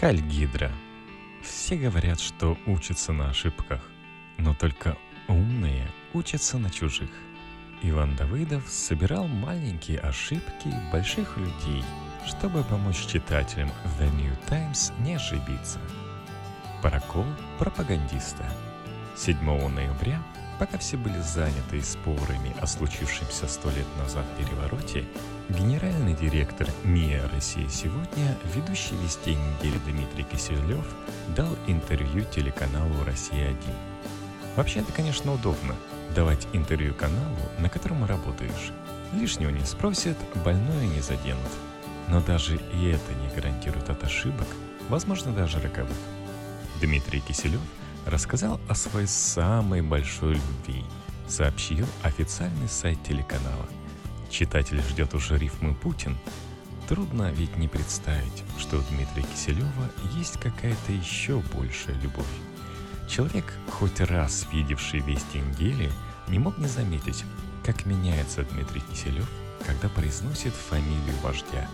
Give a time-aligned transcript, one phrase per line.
[0.00, 0.70] Хальгидра.
[1.42, 3.80] Все говорят, что учатся на ошибках,
[4.36, 7.10] но только умные учатся на чужих.
[7.82, 11.82] Иван Давыдов собирал маленькие ошибки больших людей,
[12.24, 15.80] чтобы помочь читателям The New Times не ошибиться.
[16.80, 17.26] Прокол
[17.58, 18.48] пропагандиста.
[19.16, 19.36] 7
[19.68, 20.22] ноября
[20.58, 25.04] Пока все были заняты спорами о случившемся сто лет назад перевороте,
[25.48, 30.84] генеральный директор МИА «Россия сегодня», ведущий вести недели Дмитрий Киселев,
[31.36, 33.72] дал интервью телеканалу «Россия-1».
[34.56, 35.76] Вообще это, конечно, удобно–
[36.16, 38.72] давать интервью каналу, на котором работаешь.
[39.12, 41.52] Лишнего не спросят, больное не заденут.
[42.08, 44.48] Но даже и это не гарантирует от ошибок,
[44.88, 45.96] возможно, даже роковых.
[46.80, 47.60] Дмитрий Киселев–
[48.08, 50.84] рассказал о своей самой большой любви,
[51.28, 53.68] сообщил официальный сайт телеканала.
[54.30, 56.16] Читатель ждет уже рифмы «Путин».
[56.88, 62.24] Трудно ведь не представить, что у Дмитрия Киселева есть какая-то еще большая любовь.
[63.08, 65.90] Человек, хоть раз видевший вести недели,
[66.28, 67.24] не мог не заметить,
[67.64, 69.28] как меняется Дмитрий Киселев,
[69.66, 71.68] когда произносит фамилию вождя,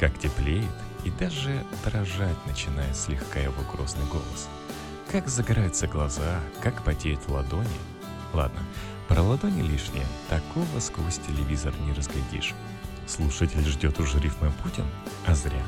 [0.00, 0.64] как теплеет
[1.04, 4.48] и даже дрожать начинает слегка его грозный голос–
[5.10, 7.68] как загораются глаза, как потеют ладони.
[8.32, 8.60] Ладно,
[9.08, 12.54] про ладони лишнее, такого сквозь телевизор не разглядишь.
[13.06, 14.84] Слушатель ждет уже рифмы Путин,
[15.26, 15.62] а зря.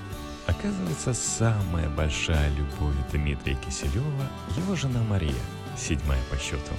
[0.47, 5.34] Оказывается, самая большая любовь Дмитрия Киселева– его жена Мария,
[5.77, 6.73] седьмая по счету.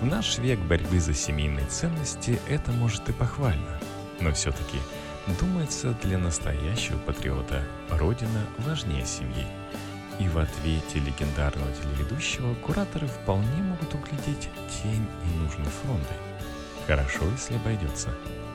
[0.00, 3.80] В наш век борьбы за семейные ценности это может и похвально,
[4.20, 4.78] но все-таки,
[5.40, 9.46] думается, для настоящего патриота Родина важнее семьи.
[10.18, 16.14] И в ответе легендарного телеведущего кураторы вполне могут углядеть тень ненужной фронты.
[16.86, 18.10] Хорошо, если обойдется.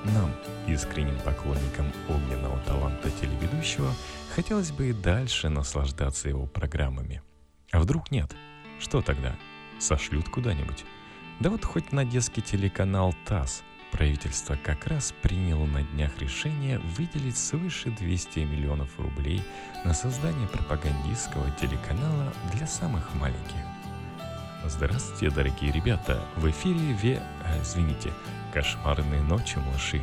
[0.06, 0.34] Нам,
[0.68, 3.94] искренним поклонникам огненного таланта телеведущего,
[4.36, 7.22] хотелось бы и дальше наслаждаться его программами.
[7.72, 8.32] А вдруг нет?
[8.80, 9.36] Что тогда?
[9.80, 10.86] Сошлют куда-нибудь?
[11.40, 17.38] Да вот хоть на детский телеканал ТАСС– Правительство как раз приняло на днях решение выделить
[17.38, 19.44] свыше 200 миллионов рублей
[19.84, 23.58] на создание пропагандистского телеканала для самых маленьких.
[24.66, 26.24] Здравствуйте, дорогие ребята!
[26.38, 27.22] В эфире Ве...
[27.46, 28.14] Э, извините,
[28.54, 30.02] кошмарные ночи, малыши.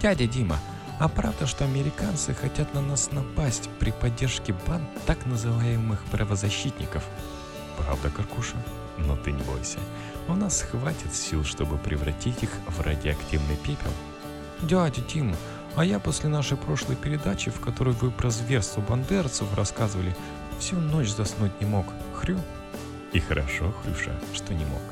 [0.00, 0.58] Дядя Дима,
[0.98, 7.04] а правда, что американцы хотят на нас напасть при поддержке банд так называемых правозащитников?
[7.76, 8.56] Правда, Каркуша?
[8.98, 9.78] Но ты не бойся.
[10.28, 13.90] У нас хватит сил, чтобы превратить их в радиоактивный пепел.
[14.62, 15.34] Дядя Тим,
[15.76, 20.14] а я после нашей прошлой передачи, в которой вы про зверство бандерцев рассказывали,
[20.58, 21.86] всю ночь заснуть не мог.
[22.14, 22.38] Хрю.
[23.12, 24.82] И хорошо, Хрюша, что не мог.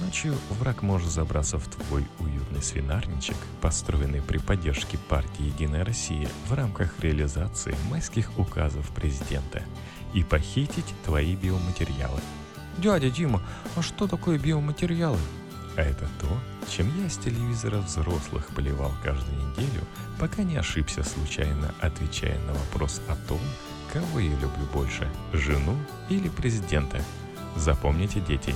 [0.00, 6.54] Ночью враг может забраться в твой уютный свинарничек, построенный при поддержке партии «Единая Россия» в
[6.54, 9.62] рамках реализации майских указов президента,
[10.14, 12.20] и похитить твои биоматериалы–
[12.78, 13.42] Дядя Дима,
[13.76, 15.18] а что такое биоматериалы?
[15.76, 16.28] А это то,
[16.68, 19.82] чем я с телевизора взрослых поливал каждую неделю,
[20.18, 23.40] пока не ошибся случайно, отвечая на вопрос о том,
[23.92, 25.76] кого я люблю больше, жену
[26.08, 27.02] или президента.
[27.56, 28.54] Запомните, дети,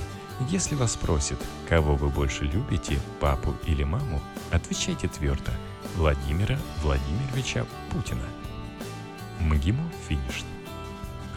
[0.49, 1.39] если вас спросят,
[1.69, 5.51] кого вы больше любите, папу или маму, отвечайте твердо–
[5.95, 8.25] Владимира Владимировича Путина.
[9.39, 10.43] МГИМО финиш.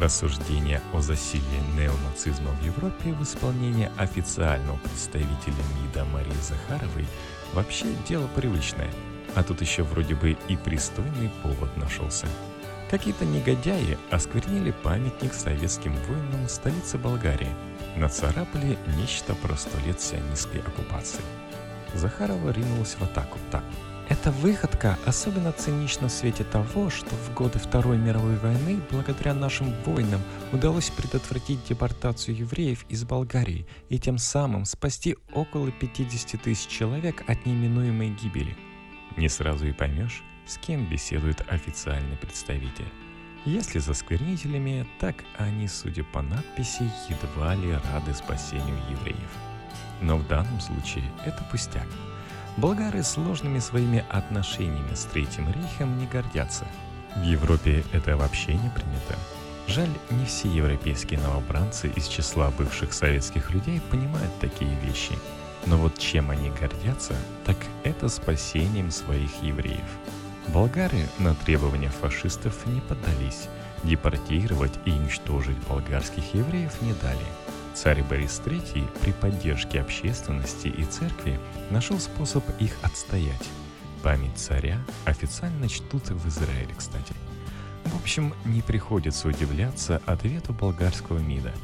[0.00, 1.42] Рассуждения о засилии
[1.76, 7.06] неонацизма в Европе в исполнении официального представителя МИДа Марии Захаровой
[7.52, 8.90] вообще дело привычное,
[9.34, 12.26] а тут еще вроде бы и пристойный повод нашелся.
[12.90, 17.54] Какие-то негодяи осквернили памятник советским воинам в столице Болгарии,
[17.94, 21.20] нацарапали нечто про сто лет сионистской оккупации.
[21.92, 23.64] Захарова ринулась в атаку так–
[24.10, 29.72] эта выходка особенно цинична в свете того, что в годы Второй мировой войны благодаря нашим
[29.84, 30.20] воинам
[30.52, 37.46] удалось предотвратить депортацию евреев из Болгарии и тем самым спасти около 50 тысяч человек от
[37.46, 38.56] неминуемой гибели.
[39.16, 42.92] Не сразу и поймешь, с кем беседует официальный представитель.
[43.44, 49.30] Если за сквернителями, так они, судя по надписи, едва ли рады спасению евреев.
[50.02, 51.86] Но в данном случае это пустяк–
[52.56, 56.66] Болгары сложными своими отношениями с Третьим Рейхом не гордятся.
[57.16, 59.16] В Европе это вообще не принято.
[59.66, 65.12] Жаль, не все европейские новобранцы из числа бывших советских людей понимают такие вещи.
[65.66, 67.14] Но вот чем они гордятся,
[67.44, 69.98] так это спасением своих евреев.
[70.48, 73.48] Болгары на требования фашистов не поддались,
[73.84, 77.24] депортировать и уничтожить болгарских евреев не дали–
[77.74, 81.38] Царь Борис III при поддержке общественности и церкви
[81.70, 83.48] нашел способ их отстоять.
[84.02, 87.14] Память царя официально чтут в Израиле, кстати.
[87.84, 91.52] В общем, не приходится удивляться ответу болгарского МИДа–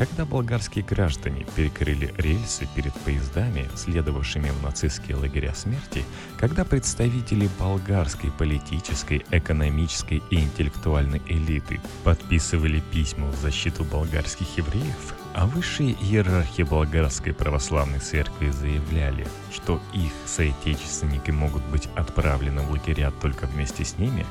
[0.00, 6.06] когда болгарские граждане перекрыли рельсы перед поездами, следовавшими в нацистские лагеря смерти,
[6.38, 15.46] когда представители болгарской политической, экономической и интеллектуальной элиты подписывали письма в защиту болгарских евреев, а
[15.46, 23.46] высшие иерархи болгарской православной церкви заявляли, что их соотечественники могут быть отправлены в лагеря только
[23.46, 24.26] вместе с ними,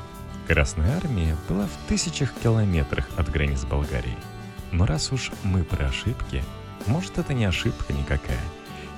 [0.46, 4.16] Красная Армия была в тысячах километрах от границ Болгарии–
[4.72, 6.44] но раз уж мы про ошибки,
[6.86, 8.40] может это не ошибка никакая.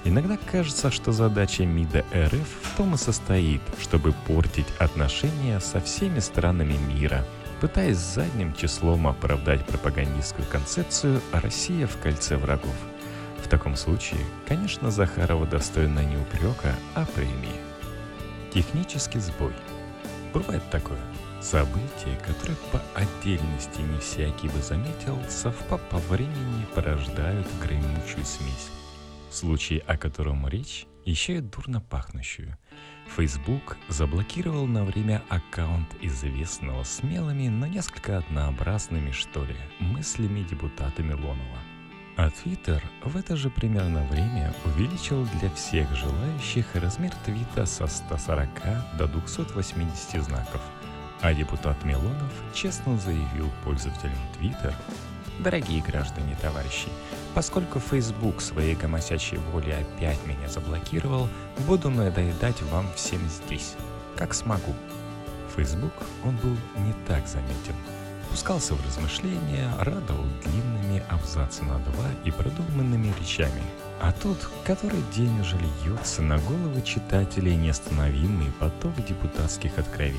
[0.05, 6.19] Иногда кажется, что задача МИДа РФ в том и состоит, чтобы портить отношения со всеми
[6.19, 7.25] странами мира,
[7.63, 12.75] пытаясь задним числом оправдать пропагандистскую концепцию «Россия в кольце врагов».
[13.41, 14.19] В таком случае,
[14.49, 17.61] конечно, Захарова достойна не упрека, а премии.
[18.53, 19.53] Технический сбой.
[20.35, 20.99] Бывает такое.
[21.41, 28.71] События, которые по отдельности не всякий бы заметил, совпав по времени порождают гремучую смесь.
[29.31, 32.57] Случай, о котором речь, еще и дурно пахнущую.
[33.17, 41.59] Facebook заблокировал на время аккаунт известного смелыми, но несколько однообразными, что ли, мыслями депутата Милонова.
[42.17, 48.49] А Twitter в это же примерно время увеличил для всех желающих размер твита со 140
[48.99, 50.61] до 280 знаков–
[51.23, 54.75] а депутат Милонов честно заявил пользователям Twitter,
[55.39, 56.89] «Дорогие граждане, товарищи,
[57.35, 61.29] поскольку Facebook своей гомосячей волей опять меня заблокировал,
[61.67, 63.75] буду надоедать вам всем здесь,
[64.17, 64.75] как смогу».
[65.57, 65.93] Facebook
[66.25, 67.75] он был не так заметен.
[68.31, 73.63] Пускался в размышления, радовал длинными абзацами на два и продуманными речами.
[74.01, 80.19] А тут который день уже льется на головы читателей неостановимый поток депутатских откровений.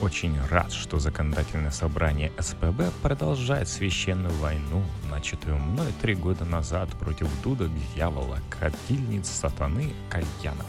[0.00, 7.28] Очень рад, что законодательное собрание СПБ продолжает священную войну, начатую мной три года назад против
[7.42, 10.66] дудок дьявола, кадильниц сатаны, кальянов.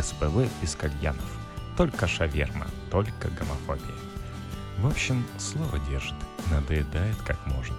[0.00, 1.24] СПБ из кальянов.
[1.76, 3.96] Только шаверма, только гомофобия.
[4.78, 6.14] В общем, слово держит,
[6.50, 7.76] надоедает как может.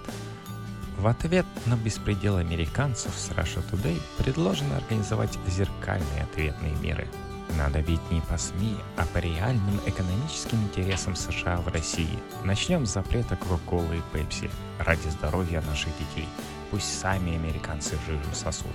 [0.98, 7.08] В ответ на беспредел американцев с Russia Today предложено организовать зеркальные ответные меры–
[7.56, 12.18] надо бить не по СМИ, а по реальным экономическим интересам США в России.
[12.44, 16.28] Начнем с запрета Кока-Колы и Пепси ради здоровья наших детей.
[16.70, 18.72] Пусть сами американцы жижу сосут.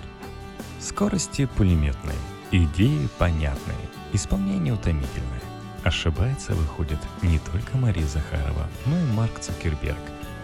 [0.80, 2.18] Скорости пулеметные,
[2.52, 5.42] идеи понятные, исполнение утомительное.
[5.84, 9.98] Ошибается, выходит, не только Мария Захарова, но и Марк Цукерберг.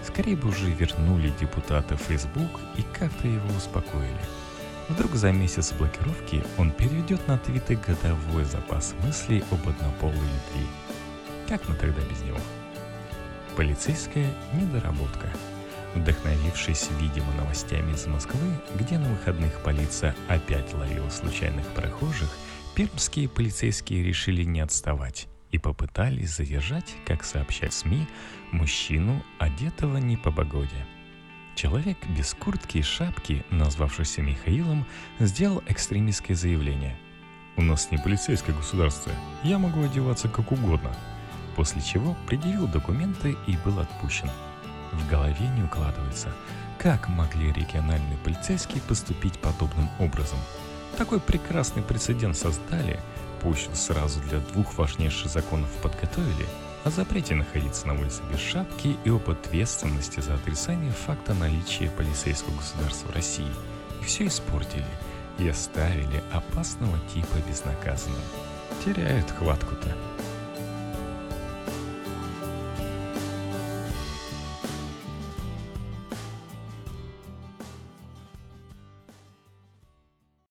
[0.05, 4.19] Скорее бы уже вернули депутата Facebook и как-то его успокоили.
[4.89, 10.67] Вдруг за месяц блокировки он переведет на твиты годовой запас мыслей об однополой любви.
[11.47, 12.39] Как мы тогда без него?
[13.55, 15.31] Полицейская недоработка.
[15.95, 22.29] Вдохновившись, видимо, новостями из Москвы, где на выходных полиция опять ловила случайных прохожих,
[22.75, 28.07] пермские полицейские решили не отставать и попытались задержать, как сообщают СМИ,
[28.51, 30.87] мужчину, одетого не по погоде–
[31.55, 34.85] Человек без куртки и шапки, назвавшийся Михаилом,
[35.19, 36.97] сделал экстремистское заявление.
[37.55, 39.11] «У нас не полицейское государство,
[39.43, 40.91] я могу одеваться как угодно»,
[41.55, 44.29] после чего предъявил документы и был отпущен.
[44.91, 46.33] В голове не укладывается,
[46.79, 50.39] как могли региональные полицейские поступить подобным образом.
[50.97, 52.99] Такой прекрасный прецедент создали,
[53.41, 56.47] пусть сразу для двух важнейших законов подготовили–
[56.83, 62.55] о запрете находиться на улице без шапки и об ответственности за отрицание факта наличия полицейского
[62.55, 63.51] государства в России.
[64.01, 64.85] И все испортили
[65.39, 68.21] и оставили опасного типа безнаказанным.
[68.83, 70.12] Теряют хватку-то.